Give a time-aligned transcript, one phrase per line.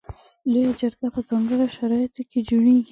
[0.51, 2.79] لویه جرګه په ځانګړو شرایطو کې جوړیږي.